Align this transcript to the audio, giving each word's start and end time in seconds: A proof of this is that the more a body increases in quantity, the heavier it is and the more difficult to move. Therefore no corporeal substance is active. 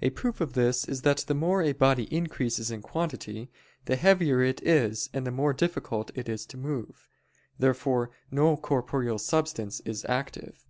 A 0.00 0.10
proof 0.10 0.40
of 0.40 0.54
this 0.54 0.84
is 0.86 1.02
that 1.02 1.18
the 1.18 1.36
more 1.36 1.62
a 1.62 1.72
body 1.72 2.12
increases 2.12 2.72
in 2.72 2.82
quantity, 2.82 3.48
the 3.84 3.94
heavier 3.94 4.42
it 4.42 4.60
is 4.66 5.08
and 5.14 5.24
the 5.24 5.30
more 5.30 5.52
difficult 5.52 6.10
to 6.16 6.56
move. 6.56 7.08
Therefore 7.60 8.10
no 8.28 8.56
corporeal 8.56 9.20
substance 9.20 9.78
is 9.84 10.04
active. 10.08 10.66